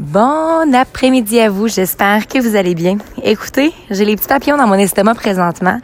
Bon 0.00 0.74
après-midi 0.74 1.40
à 1.40 1.50
vous, 1.50 1.68
j'espère 1.68 2.26
que 2.26 2.38
vous 2.38 2.56
allez 2.56 2.74
bien. 2.74 2.96
Écoutez, 3.22 3.74
j'ai 3.90 4.06
les 4.06 4.16
petits 4.16 4.28
papillons 4.28 4.56
dans 4.56 4.66
mon 4.66 4.76
estomac 4.76 5.14
présentement. 5.14 5.78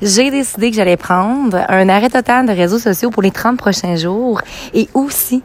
J'ai 0.00 0.30
décidé 0.30 0.70
que 0.70 0.76
j'allais 0.76 0.96
prendre 0.96 1.56
un 1.68 1.88
arrêt 1.88 2.10
total 2.10 2.46
de 2.46 2.52
réseaux 2.52 2.78
sociaux 2.78 3.10
pour 3.10 3.24
les 3.24 3.32
30 3.32 3.58
prochains 3.58 3.96
jours 3.96 4.40
et 4.72 4.88
aussi 4.94 5.42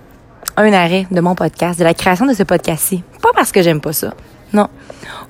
un 0.55 0.71
arrêt 0.71 1.07
de 1.10 1.20
mon 1.20 1.33
podcast, 1.33 1.79
de 1.79 1.83
la 1.83 1.96
création 1.96 2.28
de 2.28 2.33
ce 2.33 2.44
podcast-ci. 2.44 3.04
Pas 3.23 3.31
parce 3.33 3.52
que 3.52 3.63
j'aime 3.63 3.81
pas 3.81 3.92
ça. 3.92 4.13
Non. 4.53 4.67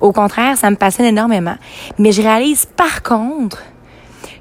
Au 0.02 0.12
contraire, 0.12 0.58
ça 0.58 0.70
me 0.70 0.76
passionne 0.76 1.06
énormément. 1.06 1.56
Mais 1.98 2.12
je 2.12 2.20
réalise 2.20 2.66
par 2.66 3.02
contre 3.02 3.62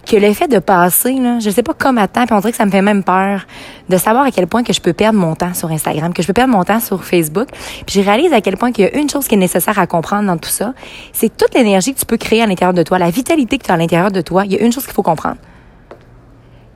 que 0.05 0.15
le 0.15 0.33
fait 0.33 0.47
de 0.47 0.59
passer, 0.59 1.13
là, 1.13 1.39
je 1.39 1.49
sais 1.49 1.63
pas 1.63 1.73
comment 1.73 2.07
temps, 2.07 2.25
puis 2.25 2.35
on 2.35 2.39
dirait 2.39 2.51
que 2.51 2.57
ça 2.57 2.65
me 2.65 2.71
fait 2.71 2.81
même 2.81 3.03
peur 3.03 3.45
de 3.89 3.97
savoir 3.97 4.25
à 4.25 4.31
quel 4.31 4.47
point 4.47 4.63
que 4.63 4.73
je 4.73 4.81
peux 4.81 4.93
perdre 4.93 5.19
mon 5.19 5.35
temps 5.35 5.53
sur 5.53 5.71
Instagram, 5.71 6.13
que 6.13 6.21
je 6.21 6.27
peux 6.27 6.33
perdre 6.33 6.53
mon 6.53 6.63
temps 6.63 6.79
sur 6.79 7.03
Facebook. 7.03 7.47
Puis 7.85 7.99
je 7.99 8.01
réalise 8.01 8.31
à 8.33 8.41
quel 8.41 8.57
point 8.57 8.71
qu'il 8.71 8.85
y 8.85 8.87
a 8.87 8.95
une 8.97 9.09
chose 9.09 9.27
qui 9.27 9.35
est 9.35 9.39
nécessaire 9.39 9.77
à 9.79 9.87
comprendre 9.87 10.27
dans 10.27 10.37
tout 10.37 10.49
ça, 10.49 10.73
c'est 11.11 11.35
toute 11.35 11.53
l'énergie 11.53 11.93
que 11.93 11.99
tu 11.99 12.05
peux 12.05 12.17
créer 12.17 12.41
à 12.41 12.47
l'intérieur 12.47 12.73
de 12.73 12.83
toi, 12.83 12.99
la 12.99 13.09
vitalité 13.09 13.57
que 13.57 13.65
tu 13.65 13.71
as 13.71 13.73
à 13.73 13.77
l'intérieur 13.77 14.11
de 14.11 14.21
toi. 14.21 14.45
Il 14.45 14.53
y 14.53 14.57
a 14.57 14.61
une 14.61 14.71
chose 14.71 14.85
qu'il 14.85 14.93
faut 14.93 15.03
comprendre. 15.03 15.37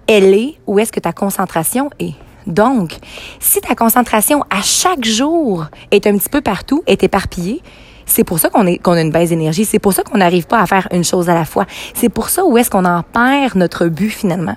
Elle 0.07 0.33
est 0.33 0.55
où 0.65 0.79
est-ce 0.79 0.91
que 0.91 0.99
ta 0.99 1.13
concentration 1.13 1.89
est. 1.99 2.15
Donc, 2.47 2.97
si 3.39 3.61
ta 3.61 3.75
concentration 3.75 4.43
à 4.49 4.61
chaque 4.63 5.05
jour 5.05 5.67
est 5.91 6.07
un 6.07 6.17
petit 6.17 6.29
peu 6.29 6.41
partout, 6.41 6.83
est 6.87 7.03
éparpillée, 7.03 7.61
c'est 8.09 8.23
pour 8.23 8.39
ça 8.39 8.49
qu'on 8.49 8.65
est 8.67 8.77
qu'on 8.77 8.93
a 8.93 9.01
une 9.01 9.11
baisse 9.11 9.29
d'énergie. 9.29 9.65
C'est 9.65 9.79
pour 9.79 9.93
ça 9.93 10.03
qu'on 10.03 10.17
n'arrive 10.17 10.47
pas 10.47 10.59
à 10.59 10.65
faire 10.65 10.87
une 10.91 11.03
chose 11.03 11.29
à 11.29 11.33
la 11.33 11.45
fois. 11.45 11.65
C'est 11.93 12.09
pour 12.09 12.29
ça 12.29 12.43
où 12.45 12.57
est-ce 12.57 12.69
qu'on 12.69 12.85
en 12.85 13.03
perd 13.03 13.55
notre 13.55 13.87
but 13.87 14.09
finalement. 14.09 14.55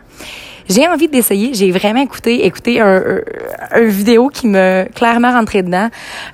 J'ai 0.68 0.86
envie 0.88 1.08
d'essayer. 1.08 1.54
J'ai 1.54 1.70
vraiment 1.70 2.00
écouté, 2.00 2.46
écouté 2.46 2.80
un, 2.80 3.20
un, 3.72 3.84
vidéo 3.84 4.28
qui 4.28 4.46
me 4.46 4.86
clairement 4.94 5.32
rentré 5.32 5.62
dedans. 5.62 5.88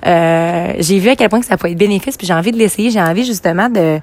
Euh, 0.05 0.73
j'ai 0.79 0.99
vu 0.99 1.09
à 1.09 1.15
quel 1.15 1.29
point 1.29 1.39
que 1.39 1.45
ça 1.45 1.57
pouvait 1.57 1.71
être 1.71 1.77
bénéfice, 1.77 2.15
puis 2.15 2.27
j'ai 2.27 2.33
envie 2.33 2.51
de 2.51 2.57
l'essayer. 2.57 2.91
J'ai 2.91 3.01
envie 3.01 3.25
justement 3.25 3.69
de 3.69 3.99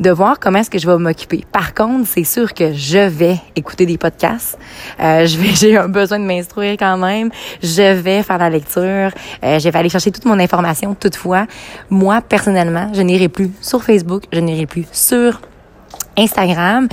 de 0.00 0.10
voir 0.10 0.38
comment 0.40 0.58
est-ce 0.58 0.70
que 0.70 0.78
je 0.78 0.86
vais 0.86 0.98
m'occuper. 0.98 1.44
Par 1.52 1.74
contre, 1.74 2.08
c'est 2.08 2.24
sûr 2.24 2.52
que 2.52 2.72
je 2.72 2.98
vais 2.98 3.36
écouter 3.56 3.86
des 3.86 3.98
podcasts. 3.98 4.58
Euh, 5.00 5.26
je 5.26 5.38
vais, 5.38 5.48
j'ai 5.54 5.76
un 5.76 5.88
besoin 5.88 6.18
de 6.18 6.24
m'instruire 6.24 6.76
quand 6.78 6.96
même. 6.96 7.30
Je 7.62 7.92
vais 7.92 8.22
faire 8.22 8.38
la 8.38 8.50
lecture. 8.50 9.10
Euh, 9.42 9.58
je 9.58 9.68
vais 9.68 9.78
aller 9.78 9.88
chercher 9.88 10.10
toute 10.10 10.24
mon 10.24 10.38
information. 10.38 10.94
Toutefois, 10.94 11.46
moi 11.90 12.20
personnellement, 12.20 12.90
je 12.94 13.02
n'irai 13.02 13.28
plus 13.28 13.50
sur 13.60 13.82
Facebook. 13.82 14.24
Je 14.32 14.40
n'irai 14.40 14.66
plus 14.66 14.86
sur 14.92 15.40
Instagram. 16.16 16.88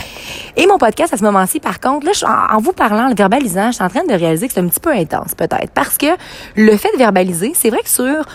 Et 0.55 0.66
mon 0.67 0.77
podcast, 0.77 1.13
à 1.13 1.17
ce 1.17 1.23
moment-ci, 1.23 1.59
par 1.59 1.79
contre, 1.79 2.07
là, 2.07 2.47
en, 2.52 2.59
vous 2.59 2.73
parlant, 2.73 3.07
le 3.07 3.16
verbalisant, 3.16 3.67
je 3.67 3.75
suis 3.75 3.83
en 3.83 3.89
train 3.89 4.03
de 4.03 4.13
réaliser 4.13 4.47
que 4.47 4.53
c'est 4.53 4.59
un 4.59 4.67
petit 4.67 4.79
peu 4.79 4.91
intense, 4.91 5.35
peut-être. 5.35 5.72
Parce 5.73 5.97
que 5.97 6.07
le 6.55 6.75
fait 6.77 6.91
de 6.94 6.97
verbaliser, 6.97 7.53
c'est 7.55 7.69
vrai 7.69 7.81
que 7.83 7.89
sur 7.89 8.25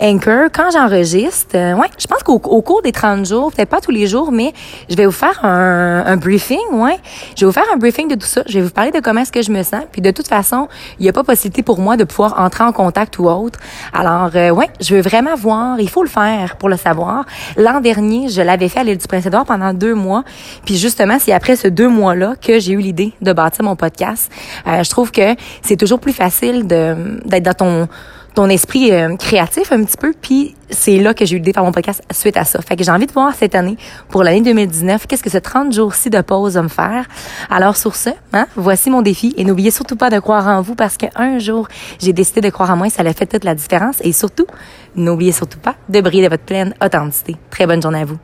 Anchor, 0.00 0.48
quand 0.52 0.70
j'enregistre, 0.72 1.56
euh, 1.56 1.74
ouais, 1.74 1.86
je 1.98 2.06
pense 2.06 2.22
qu'au 2.22 2.38
cours 2.38 2.82
des 2.82 2.92
30 2.92 3.26
jours, 3.26 3.52
peut-être 3.52 3.68
pas 3.68 3.80
tous 3.80 3.90
les 3.90 4.06
jours, 4.06 4.32
mais 4.32 4.52
je 4.88 4.96
vais 4.96 5.06
vous 5.06 5.12
faire 5.12 5.44
un, 5.44 6.04
un, 6.06 6.16
briefing, 6.16 6.58
ouais. 6.72 6.98
Je 7.36 7.40
vais 7.40 7.46
vous 7.46 7.52
faire 7.52 7.66
un 7.72 7.76
briefing 7.76 8.08
de 8.08 8.14
tout 8.16 8.26
ça. 8.26 8.42
Je 8.46 8.58
vais 8.58 8.64
vous 8.64 8.70
parler 8.70 8.90
de 8.90 9.00
comment 9.00 9.20
est-ce 9.20 9.32
que 9.32 9.42
je 9.42 9.52
me 9.52 9.62
sens. 9.62 9.82
Puis 9.92 10.02
de 10.02 10.10
toute 10.10 10.26
façon, 10.28 10.68
il 10.98 11.04
n'y 11.04 11.08
a 11.08 11.12
pas 11.12 11.22
possibilité 11.22 11.62
pour 11.62 11.78
moi 11.78 11.96
de 11.96 12.04
pouvoir 12.04 12.40
entrer 12.40 12.64
en 12.64 12.72
contact 12.72 13.18
ou 13.18 13.28
autre. 13.28 13.58
Alors, 13.92 14.30
euh, 14.34 14.50
ouais, 14.50 14.68
je 14.80 14.96
veux 14.96 15.00
vraiment 15.00 15.34
voir. 15.36 15.78
Il 15.78 15.88
faut 15.88 16.02
le 16.02 16.08
faire 16.08 16.56
pour 16.56 16.68
le 16.68 16.76
savoir. 16.76 17.24
L'an 17.56 17.80
dernier, 17.80 18.28
je 18.28 18.42
l'avais 18.42 18.68
fait 18.68 18.80
à 18.80 18.84
l'île 18.84 18.98
du 18.98 19.06
Prince-Édouard 19.06 19.44
pendant 19.44 19.72
deux 19.72 19.94
mois. 19.94 20.24
Puis 20.64 20.76
justement, 20.76 21.18
c'est 21.20 21.32
après 21.32 21.56
ce 21.56 21.68
deux 21.68 21.88
mois-là 21.88 22.34
que 22.40 22.58
j'ai 22.58 22.72
eu 22.72 22.78
l'idée 22.78 23.12
de 23.20 23.32
bâtir 23.32 23.64
mon 23.64 23.76
podcast. 23.76 24.30
Euh, 24.66 24.82
je 24.82 24.90
trouve 24.90 25.12
que 25.12 25.34
c'est 25.62 25.76
toujours 25.76 26.00
plus 26.00 26.12
facile 26.12 26.66
de 26.66 27.20
d'être 27.24 27.42
dans 27.44 27.54
ton 27.54 27.88
ton 28.34 28.48
esprit 28.48 28.92
euh, 28.92 29.16
créatif 29.16 29.72
un 29.72 29.82
petit 29.84 29.96
peu. 29.96 30.12
Puis 30.20 30.54
c'est 30.68 30.98
là 30.98 31.14
que 31.14 31.24
j'ai 31.24 31.36
eu 31.36 31.38
l'idée 31.38 31.52
de 31.52 31.54
faire 31.54 31.64
mon 31.64 31.72
podcast 31.72 32.02
suite 32.10 32.36
à 32.36 32.44
ça. 32.44 32.60
Fait 32.60 32.76
que 32.76 32.84
j'ai 32.84 32.90
envie 32.90 33.06
de 33.06 33.12
voir 33.12 33.32
cette 33.34 33.54
année, 33.54 33.76
pour 34.08 34.24
l'année 34.24 34.42
2019, 34.42 35.06
qu'est-ce 35.06 35.22
que 35.22 35.30
ce 35.30 35.38
30 35.38 35.72
jours-ci 35.72 36.10
de 36.10 36.20
pause 36.20 36.54
va 36.54 36.62
me 36.62 36.68
faire. 36.68 37.06
Alors 37.48 37.76
sur 37.76 37.94
ce, 37.94 38.10
hein, 38.32 38.46
voici 38.56 38.90
mon 38.90 39.02
défi. 39.02 39.34
Et 39.36 39.44
n'oubliez 39.44 39.70
surtout 39.70 39.96
pas 39.96 40.10
de 40.10 40.18
croire 40.18 40.48
en 40.48 40.60
vous 40.62 40.74
parce 40.74 40.96
qu'un 40.96 41.38
jour, 41.38 41.68
j'ai 42.00 42.12
décidé 42.12 42.40
de 42.40 42.50
croire 42.50 42.70
en 42.70 42.76
moi 42.76 42.88
et 42.88 42.90
ça 42.90 43.02
a 43.02 43.12
fait 43.12 43.26
toute 43.26 43.44
la 43.44 43.54
différence. 43.54 43.96
Et 44.02 44.12
surtout, 44.12 44.46
n'oubliez 44.96 45.32
surtout 45.32 45.58
pas 45.58 45.76
de 45.88 46.00
briller 46.00 46.24
de 46.24 46.28
votre 46.28 46.44
pleine 46.44 46.74
authenticité. 46.84 47.36
Très 47.50 47.66
bonne 47.66 47.80
journée 47.80 48.00
à 48.00 48.04
vous. 48.04 48.18